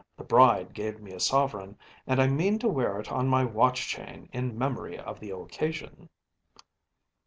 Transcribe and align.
The 0.17 0.23
bride 0.23 0.73
gave 0.73 0.99
me 0.99 1.11
a 1.11 1.19
sovereign, 1.19 1.77
and 2.07 2.19
I 2.19 2.25
mean 2.25 2.57
to 2.57 2.67
wear 2.67 2.99
it 2.99 3.11
on 3.11 3.27
my 3.27 3.45
watch 3.45 3.87
chain 3.87 4.29
in 4.33 4.57
memory 4.57 4.97
of 4.97 5.19
the 5.19 5.29
occasion. 5.29 6.09